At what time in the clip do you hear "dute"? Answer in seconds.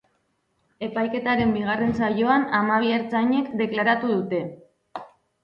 4.17-4.43